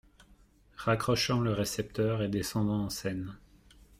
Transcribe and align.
Raccrochant 0.77 1.41
le 1.41 1.53
récepteur 1.53 2.23
et 2.23 2.27
descendant 2.27 2.85
en 2.85 2.89
scène. 2.89 3.37